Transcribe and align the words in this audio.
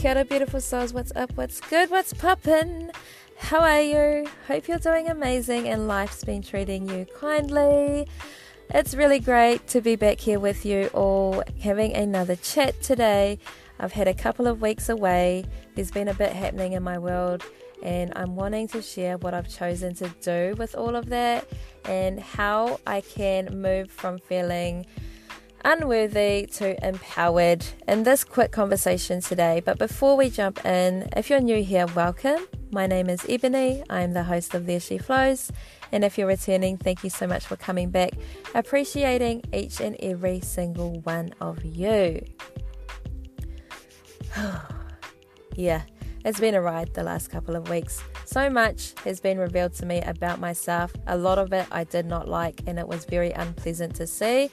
Kia 0.00 0.14
ora, 0.14 0.24
beautiful 0.24 0.62
souls. 0.62 0.94
What's 0.94 1.12
up? 1.14 1.30
What's 1.34 1.60
good? 1.60 1.90
What's 1.90 2.14
poppin'? 2.14 2.90
How 3.36 3.60
are 3.60 3.82
you? 3.82 4.26
Hope 4.48 4.66
you're 4.66 4.78
doing 4.78 5.10
amazing 5.10 5.68
and 5.68 5.86
life's 5.88 6.24
been 6.24 6.40
treating 6.40 6.88
you 6.88 7.06
kindly. 7.18 8.08
It's 8.70 8.94
really 8.94 9.18
great 9.18 9.66
to 9.68 9.82
be 9.82 9.96
back 9.96 10.18
here 10.18 10.40
with 10.40 10.64
you 10.64 10.86
all, 10.94 11.42
having 11.60 11.94
another 11.94 12.34
chat 12.34 12.80
today. 12.80 13.40
I've 13.78 13.92
had 13.92 14.08
a 14.08 14.14
couple 14.14 14.46
of 14.46 14.62
weeks 14.62 14.88
away. 14.88 15.44
There's 15.74 15.90
been 15.90 16.08
a 16.08 16.14
bit 16.14 16.32
happening 16.32 16.72
in 16.72 16.82
my 16.82 16.96
world, 16.96 17.44
and 17.82 18.10
I'm 18.16 18.36
wanting 18.36 18.68
to 18.68 18.80
share 18.80 19.18
what 19.18 19.34
I've 19.34 19.50
chosen 19.50 19.92
to 19.96 20.08
do 20.22 20.54
with 20.56 20.74
all 20.74 20.96
of 20.96 21.10
that 21.10 21.46
and 21.84 22.18
how 22.18 22.80
I 22.86 23.02
can 23.02 23.60
move 23.60 23.90
from 23.90 24.16
feeling 24.16 24.86
unworthy 25.64 26.46
to 26.46 26.86
empowered 26.86 27.64
in 27.86 28.02
this 28.02 28.24
quick 28.24 28.52
conversation 28.52 29.20
today. 29.20 29.62
But 29.64 29.78
before 29.78 30.16
we 30.16 30.30
jump 30.30 30.64
in, 30.64 31.08
if 31.16 31.30
you're 31.30 31.40
new 31.40 31.62
here, 31.62 31.86
welcome. 31.94 32.46
My 32.70 32.86
name 32.86 33.08
is 33.08 33.24
Ebony. 33.28 33.82
I'm 33.90 34.12
the 34.12 34.24
host 34.24 34.54
of 34.54 34.66
There 34.66 34.80
She 34.80 34.98
Flows. 34.98 35.50
And 35.92 36.04
if 36.04 36.16
you're 36.16 36.26
returning, 36.26 36.76
thank 36.76 37.02
you 37.04 37.10
so 37.10 37.26
much 37.26 37.46
for 37.46 37.56
coming 37.56 37.90
back. 37.90 38.12
Appreciating 38.54 39.42
each 39.52 39.80
and 39.80 39.96
every 40.00 40.40
single 40.40 41.00
one 41.00 41.34
of 41.40 41.64
you. 41.64 42.24
yeah, 45.56 45.82
it's 46.24 46.38
been 46.38 46.54
a 46.54 46.60
ride 46.60 46.94
the 46.94 47.02
last 47.02 47.28
couple 47.30 47.56
of 47.56 47.68
weeks. 47.68 48.02
So 48.24 48.48
much 48.48 48.94
has 49.04 49.18
been 49.20 49.38
revealed 49.38 49.74
to 49.74 49.86
me 49.86 50.00
about 50.02 50.38
myself. 50.38 50.92
A 51.08 51.16
lot 51.16 51.38
of 51.38 51.52
it 51.52 51.66
I 51.72 51.82
did 51.82 52.06
not 52.06 52.28
like, 52.28 52.62
and 52.66 52.78
it 52.78 52.86
was 52.86 53.04
very 53.04 53.32
unpleasant 53.32 53.96
to 53.96 54.06
see. 54.06 54.50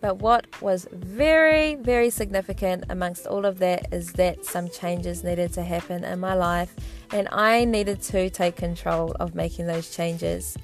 But 0.00 0.18
what 0.18 0.46
was 0.62 0.86
very, 0.92 1.74
very 1.74 2.10
significant 2.10 2.84
amongst 2.88 3.26
all 3.26 3.44
of 3.44 3.58
that 3.58 3.92
is 3.92 4.12
that 4.12 4.44
some 4.44 4.68
changes 4.70 5.24
needed 5.24 5.52
to 5.54 5.62
happen 5.62 6.04
in 6.04 6.20
my 6.20 6.34
life, 6.34 6.74
and 7.10 7.28
I 7.32 7.64
needed 7.64 8.00
to 8.02 8.30
take 8.30 8.56
control 8.56 9.12
of 9.18 9.34
making 9.34 9.66
those 9.66 9.90
changes. 9.90 10.56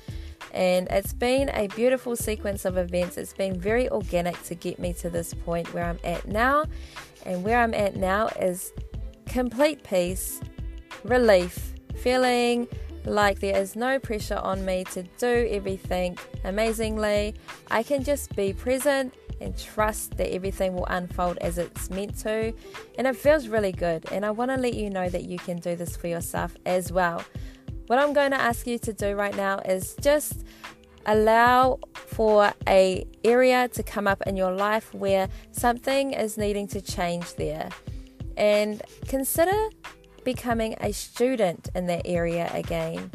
And 0.52 0.86
it's 0.88 1.12
been 1.12 1.50
a 1.50 1.66
beautiful 1.68 2.14
sequence 2.14 2.64
of 2.64 2.76
events. 2.76 3.18
It's 3.18 3.32
been 3.32 3.58
very 3.58 3.90
organic 3.90 4.40
to 4.44 4.54
get 4.54 4.78
me 4.78 4.92
to 4.94 5.10
this 5.10 5.34
point 5.34 5.74
where 5.74 5.84
I'm 5.84 5.98
at 6.04 6.28
now. 6.28 6.66
And 7.26 7.42
where 7.42 7.58
I'm 7.58 7.74
at 7.74 7.96
now 7.96 8.28
is 8.38 8.72
complete 9.26 9.82
peace, 9.82 10.40
relief, 11.02 11.74
feeling 11.96 12.68
like 13.04 13.40
there 13.40 13.56
is 13.56 13.74
no 13.74 13.98
pressure 13.98 14.36
on 14.36 14.64
me 14.64 14.84
to 14.92 15.02
do 15.18 15.48
everything 15.50 16.16
amazingly. 16.44 17.34
I 17.70 17.82
can 17.82 18.04
just 18.04 18.36
be 18.36 18.52
present 18.52 19.12
and 19.40 19.56
trust 19.58 20.16
that 20.16 20.32
everything 20.32 20.74
will 20.74 20.86
unfold 20.86 21.38
as 21.38 21.58
it's 21.58 21.90
meant 21.90 22.18
to. 22.20 22.52
And 22.98 23.06
it 23.06 23.16
feels 23.16 23.48
really 23.48 23.72
good. 23.72 24.10
And 24.12 24.24
I 24.24 24.30
want 24.30 24.50
to 24.50 24.56
let 24.56 24.74
you 24.74 24.90
know 24.90 25.08
that 25.08 25.24
you 25.24 25.38
can 25.38 25.58
do 25.58 25.76
this 25.76 25.96
for 25.96 26.08
yourself 26.08 26.56
as 26.66 26.92
well. 26.92 27.24
What 27.86 27.98
I'm 27.98 28.12
going 28.12 28.30
to 28.30 28.40
ask 28.40 28.66
you 28.66 28.78
to 28.78 28.92
do 28.92 29.14
right 29.14 29.36
now 29.36 29.58
is 29.58 29.94
just 30.00 30.44
allow 31.06 31.78
for 31.94 32.52
a 32.66 33.06
area 33.24 33.68
to 33.68 33.82
come 33.82 34.06
up 34.06 34.22
in 34.26 34.36
your 34.36 34.52
life 34.52 34.94
where 34.94 35.28
something 35.52 36.12
is 36.12 36.38
needing 36.38 36.66
to 36.68 36.80
change 36.80 37.34
there 37.34 37.68
and 38.36 38.82
consider 39.06 39.68
becoming 40.24 40.74
a 40.80 40.92
student 40.92 41.68
in 41.74 41.86
that 41.86 42.02
area 42.06 42.50
again 42.54 43.10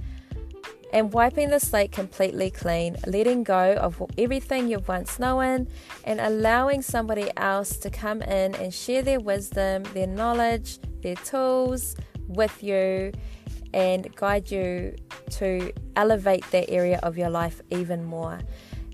and 0.91 1.13
wiping 1.13 1.49
the 1.49 1.59
slate 1.59 1.91
completely 1.91 2.49
clean, 2.49 2.97
letting 3.05 3.43
go 3.43 3.73
of 3.73 4.01
everything 4.17 4.67
you've 4.67 4.87
once 4.87 5.19
known, 5.19 5.67
and 6.03 6.19
allowing 6.19 6.81
somebody 6.81 7.29
else 7.37 7.77
to 7.77 7.89
come 7.89 8.21
in 8.21 8.55
and 8.55 8.73
share 8.73 9.01
their 9.01 9.19
wisdom, 9.19 9.83
their 9.93 10.07
knowledge, 10.07 10.79
their 11.01 11.15
tools 11.15 11.95
with 12.27 12.63
you, 12.63 13.11
and 13.73 14.13
guide 14.15 14.49
you 14.49 14.95
to 15.29 15.71
elevate 15.95 16.43
that 16.51 16.69
area 16.69 16.99
of 17.03 17.17
your 17.17 17.29
life 17.29 17.61
even 17.69 18.03
more. 18.03 18.39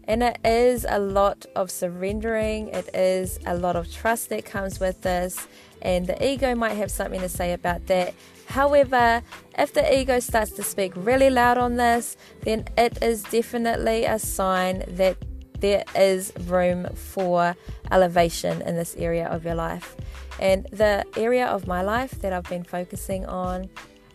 And 0.07 0.21
it 0.21 0.37
is 0.45 0.85
a 0.87 0.99
lot 0.99 1.45
of 1.55 1.71
surrendering, 1.71 2.67
it 2.67 2.93
is 2.93 3.39
a 3.45 3.55
lot 3.55 3.75
of 3.75 3.91
trust 3.91 4.29
that 4.29 4.45
comes 4.45 4.79
with 4.79 5.01
this, 5.01 5.47
and 5.85 6.07
the 6.07 6.17
ego 6.27 6.55
might 6.55 6.73
have 6.73 6.89
something 6.89 7.21
to 7.21 7.29
say 7.29 7.53
about 7.53 7.85
that. 7.85 8.15
However, 8.47 9.21
if 9.55 9.71
the 9.73 9.99
ego 9.99 10.19
starts 10.19 10.51
to 10.53 10.63
speak 10.63 10.93
really 10.95 11.29
loud 11.29 11.59
on 11.59 11.75
this, 11.75 12.17
then 12.41 12.65
it 12.75 13.01
is 13.03 13.21
definitely 13.21 14.03
a 14.05 14.17
sign 14.17 14.83
that 14.87 15.15
there 15.59 15.83
is 15.95 16.33
room 16.47 16.87
for 16.95 17.55
elevation 17.91 18.63
in 18.63 18.75
this 18.75 18.95
area 18.95 19.27
of 19.27 19.45
your 19.45 19.53
life. 19.53 19.95
And 20.39 20.65
the 20.71 21.05
area 21.15 21.45
of 21.45 21.67
my 21.67 21.83
life 21.83 22.19
that 22.21 22.33
I've 22.33 22.49
been 22.49 22.63
focusing 22.63 23.27
on 23.27 23.69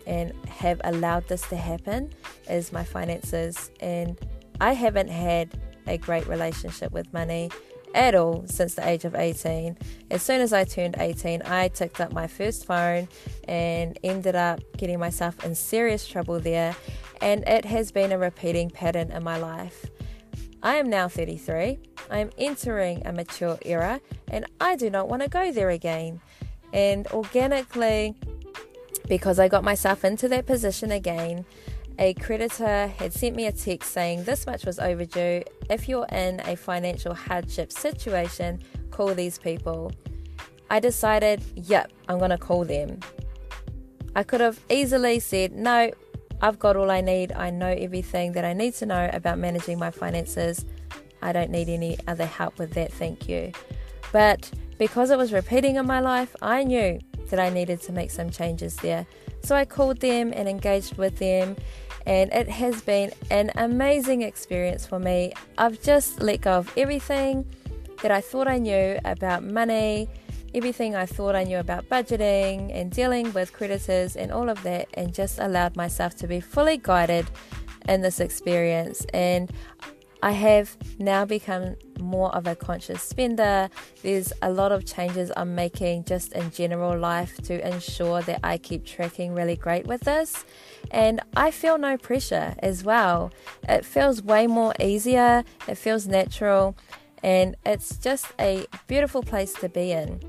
and 0.08 0.32
have 0.48 0.80
allowed 0.82 1.28
this 1.28 1.42
to 1.50 1.56
happen 1.56 2.12
is 2.48 2.72
my 2.72 2.82
finances. 2.82 3.70
And 3.78 4.18
I 4.60 4.72
haven't 4.72 5.08
had 5.08 5.56
a 5.86 5.98
great 5.98 6.26
relationship 6.26 6.90
with 6.90 7.12
money 7.12 7.48
at 7.94 8.14
all 8.14 8.44
since 8.46 8.74
the 8.74 8.88
age 8.88 9.04
of 9.04 9.14
18. 9.14 9.76
As 10.10 10.22
soon 10.22 10.40
as 10.40 10.52
I 10.52 10.64
turned 10.64 10.96
18, 10.98 11.42
I 11.44 11.68
took 11.68 12.00
up 12.00 12.12
my 12.12 12.26
first 12.26 12.66
phone 12.66 13.08
and 13.46 13.98
ended 14.02 14.36
up 14.36 14.60
getting 14.76 14.98
myself 14.98 15.44
in 15.44 15.54
serious 15.54 16.06
trouble 16.06 16.40
there, 16.40 16.76
and 17.20 17.46
it 17.48 17.64
has 17.64 17.92
been 17.92 18.12
a 18.12 18.18
repeating 18.18 18.70
pattern 18.70 19.10
in 19.10 19.22
my 19.22 19.38
life. 19.38 19.86
I 20.62 20.76
am 20.76 20.90
now 20.90 21.08
33. 21.08 21.78
I 22.10 22.18
am 22.18 22.30
entering 22.36 23.06
a 23.06 23.12
mature 23.12 23.58
era, 23.64 24.00
and 24.28 24.46
I 24.60 24.76
do 24.76 24.90
not 24.90 25.08
want 25.08 25.22
to 25.22 25.28
go 25.28 25.52
there 25.52 25.70
again. 25.70 26.20
And 26.72 27.06
organically, 27.08 28.14
because 29.08 29.38
I 29.38 29.48
got 29.48 29.64
myself 29.64 30.04
into 30.04 30.28
that 30.28 30.46
position 30.46 30.90
again, 30.90 31.44
a 32.00 32.14
creditor 32.14 32.86
had 32.86 33.12
sent 33.12 33.36
me 33.36 33.46
a 33.46 33.52
text 33.52 33.92
saying 33.92 34.24
this 34.24 34.46
much 34.46 34.64
was 34.64 34.78
overdue. 34.78 35.42
If 35.68 35.86
you're 35.86 36.06
in 36.06 36.40
a 36.40 36.56
financial 36.56 37.12
hardship 37.12 37.70
situation, 37.70 38.62
call 38.90 39.14
these 39.14 39.38
people. 39.38 39.92
I 40.70 40.80
decided, 40.80 41.42
yep, 41.54 41.92
I'm 42.08 42.18
going 42.18 42.30
to 42.30 42.38
call 42.38 42.64
them. 42.64 43.00
I 44.16 44.22
could 44.22 44.40
have 44.40 44.58
easily 44.70 45.20
said, 45.20 45.52
no, 45.52 45.90
I've 46.40 46.58
got 46.58 46.74
all 46.74 46.90
I 46.90 47.02
need. 47.02 47.32
I 47.32 47.50
know 47.50 47.68
everything 47.68 48.32
that 48.32 48.46
I 48.46 48.54
need 48.54 48.74
to 48.76 48.86
know 48.86 49.10
about 49.12 49.38
managing 49.38 49.78
my 49.78 49.90
finances. 49.90 50.64
I 51.20 51.32
don't 51.32 51.50
need 51.50 51.68
any 51.68 51.98
other 52.08 52.24
help 52.24 52.58
with 52.58 52.72
that, 52.72 52.92
thank 52.94 53.28
you. 53.28 53.52
But 54.10 54.50
because 54.78 55.10
it 55.10 55.18
was 55.18 55.34
repeating 55.34 55.76
in 55.76 55.86
my 55.86 56.00
life, 56.00 56.34
I 56.40 56.64
knew 56.64 56.98
that 57.30 57.40
I 57.40 57.48
needed 57.48 57.80
to 57.82 57.92
make 57.92 58.10
some 58.10 58.30
changes 58.30 58.76
there. 58.76 59.06
So 59.42 59.56
I 59.56 59.64
called 59.64 60.00
them 60.00 60.32
and 60.34 60.48
engaged 60.48 60.98
with 60.98 61.18
them, 61.18 61.56
and 62.06 62.32
it 62.32 62.48
has 62.48 62.82
been 62.82 63.12
an 63.30 63.50
amazing 63.54 64.22
experience 64.22 64.86
for 64.86 64.98
me. 64.98 65.32
I've 65.58 65.80
just 65.82 66.20
let 66.20 66.42
go 66.42 66.52
of 66.52 66.72
everything 66.76 67.46
that 68.02 68.10
I 68.10 68.20
thought 68.20 68.48
I 68.48 68.58
knew 68.58 68.98
about 69.04 69.44
money, 69.44 70.08
everything 70.54 70.94
I 70.94 71.06
thought 71.06 71.34
I 71.34 71.44
knew 71.44 71.58
about 71.58 71.88
budgeting 71.88 72.74
and 72.74 72.90
dealing 72.90 73.32
with 73.32 73.52
creditors 73.52 74.16
and 74.16 74.32
all 74.32 74.48
of 74.48 74.62
that, 74.62 74.88
and 74.94 75.14
just 75.14 75.38
allowed 75.38 75.76
myself 75.76 76.16
to 76.16 76.26
be 76.26 76.40
fully 76.40 76.76
guided 76.76 77.30
in 77.88 78.02
this 78.02 78.20
experience. 78.20 79.06
And 79.14 79.50
I 80.22 80.32
have 80.32 80.76
now 80.98 81.24
become 81.24 81.76
more 81.98 82.34
of 82.34 82.46
a 82.46 82.54
conscious 82.54 83.02
spender. 83.02 83.70
There's 84.02 84.32
a 84.42 84.50
lot 84.50 84.72
of 84.72 84.84
changes 84.84 85.32
I'm 85.36 85.54
making 85.54 86.04
just 86.04 86.32
in 86.32 86.50
general 86.50 86.98
life 86.98 87.36
to 87.44 87.66
ensure 87.66 88.20
that 88.22 88.40
I 88.44 88.58
keep 88.58 88.84
tracking 88.84 89.34
really 89.34 89.56
great 89.56 89.86
with 89.86 90.02
this. 90.02 90.44
And 90.90 91.20
I 91.36 91.50
feel 91.50 91.78
no 91.78 91.96
pressure 91.96 92.54
as 92.58 92.84
well. 92.84 93.32
It 93.68 93.84
feels 93.84 94.22
way 94.22 94.46
more 94.46 94.74
easier, 94.78 95.44
it 95.66 95.76
feels 95.76 96.06
natural, 96.06 96.76
and 97.22 97.56
it's 97.64 97.96
just 97.96 98.26
a 98.38 98.66
beautiful 98.86 99.22
place 99.22 99.52
to 99.54 99.68
be 99.68 99.92
in. 99.92 100.20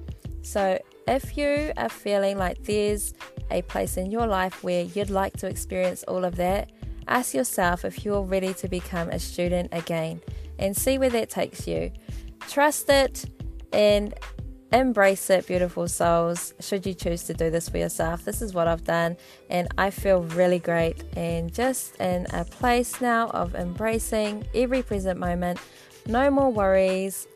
So, 0.41 0.79
if 1.07 1.37
you 1.37 1.71
are 1.77 1.89
feeling 1.89 2.37
like 2.37 2.63
there's 2.63 3.13
a 3.49 3.61
place 3.63 3.97
in 3.97 4.11
your 4.11 4.27
life 4.27 4.63
where 4.63 4.83
you'd 4.83 5.09
like 5.09 5.37
to 5.37 5.47
experience 5.47 6.03
all 6.03 6.23
of 6.23 6.35
that, 6.37 6.71
Ask 7.11 7.33
yourself 7.33 7.83
if 7.83 8.05
you're 8.05 8.21
ready 8.21 8.53
to 8.53 8.69
become 8.69 9.09
a 9.09 9.19
student 9.19 9.67
again 9.73 10.21
and 10.57 10.75
see 10.75 10.97
where 10.97 11.09
that 11.09 11.29
takes 11.29 11.67
you. 11.67 11.91
Trust 12.47 12.89
it 12.89 13.25
and 13.73 14.13
embrace 14.71 15.29
it, 15.29 15.45
beautiful 15.45 15.89
souls. 15.89 16.53
Should 16.61 16.85
you 16.85 16.93
choose 16.93 17.23
to 17.23 17.33
do 17.33 17.49
this 17.49 17.67
for 17.67 17.79
yourself, 17.79 18.23
this 18.23 18.41
is 18.41 18.53
what 18.53 18.69
I've 18.69 18.85
done, 18.85 19.17
and 19.49 19.67
I 19.77 19.89
feel 19.89 20.23
really 20.23 20.59
great 20.59 21.03
and 21.17 21.53
just 21.53 21.97
in 21.97 22.27
a 22.31 22.45
place 22.45 23.01
now 23.01 23.27
of 23.31 23.55
embracing 23.55 24.47
every 24.55 24.81
present 24.81 25.19
moment. 25.19 25.59
No 26.07 26.31
more 26.31 26.49
worries, 26.49 27.27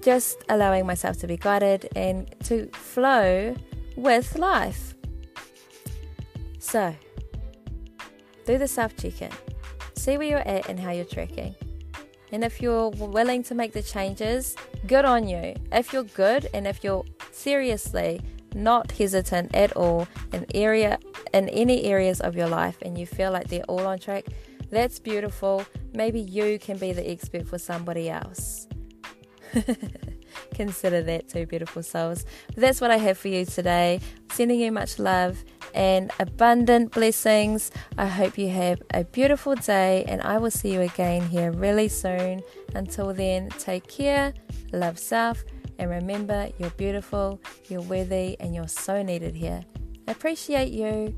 just 0.00 0.42
allowing 0.48 0.86
myself 0.86 1.18
to 1.18 1.26
be 1.26 1.36
guided 1.36 1.90
and 1.94 2.34
to 2.44 2.68
flow 2.72 3.54
with 3.96 4.38
life. 4.38 4.94
So, 6.58 6.96
do 8.44 8.58
the 8.58 8.68
self 8.68 8.96
check 8.96 9.22
in. 9.22 9.30
See 9.96 10.18
where 10.18 10.28
you're 10.28 10.48
at 10.48 10.68
and 10.68 10.78
how 10.78 10.90
you're 10.90 11.04
tracking. 11.04 11.54
And 12.32 12.42
if 12.42 12.60
you're 12.60 12.90
willing 12.90 13.42
to 13.44 13.54
make 13.54 13.72
the 13.72 13.82
changes, 13.82 14.56
good 14.86 15.04
on 15.04 15.28
you. 15.28 15.54
If 15.72 15.92
you're 15.92 16.04
good 16.04 16.48
and 16.52 16.66
if 16.66 16.82
you're 16.82 17.04
seriously 17.30 18.20
not 18.54 18.92
hesitant 18.92 19.54
at 19.54 19.72
all 19.76 20.08
in 20.32 20.46
area 20.54 20.98
in 21.32 21.48
any 21.48 21.84
areas 21.84 22.20
of 22.20 22.36
your 22.36 22.48
life 22.48 22.78
and 22.82 22.98
you 22.98 23.06
feel 23.06 23.30
like 23.30 23.48
they're 23.48 23.64
all 23.64 23.86
on 23.86 23.98
track, 23.98 24.24
that's 24.70 24.98
beautiful. 24.98 25.64
Maybe 25.92 26.20
you 26.20 26.58
can 26.58 26.78
be 26.78 26.92
the 26.92 27.08
expert 27.08 27.46
for 27.46 27.58
somebody 27.58 28.10
else. 28.10 28.66
Consider 30.54 31.02
that 31.02 31.28
too, 31.28 31.46
beautiful 31.46 31.82
souls. 31.82 32.24
That's 32.56 32.80
what 32.80 32.90
I 32.90 32.96
have 32.96 33.18
for 33.18 33.28
you 33.28 33.44
today. 33.44 34.00
Sending 34.32 34.60
you 34.60 34.72
much 34.72 34.98
love 34.98 35.44
and 35.74 36.10
abundant 36.18 36.92
blessings. 36.92 37.70
I 37.98 38.06
hope 38.06 38.38
you 38.38 38.48
have 38.48 38.80
a 38.94 39.04
beautiful 39.04 39.54
day, 39.54 40.04
and 40.08 40.22
I 40.22 40.38
will 40.38 40.50
see 40.50 40.72
you 40.72 40.80
again 40.80 41.28
here 41.28 41.52
really 41.52 41.88
soon. 41.88 42.42
Until 42.74 43.12
then, 43.12 43.50
take 43.58 43.86
care, 43.86 44.32
love 44.72 44.98
self, 44.98 45.44
and 45.78 45.90
remember 45.90 46.48
you're 46.58 46.70
beautiful, 46.70 47.40
you're 47.68 47.82
worthy, 47.82 48.36
and 48.40 48.54
you're 48.54 48.68
so 48.68 49.02
needed 49.02 49.34
here. 49.34 49.64
Appreciate 50.06 50.72
you. 50.72 51.14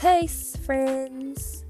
Peace, 0.00 0.56
friends. 0.64 1.64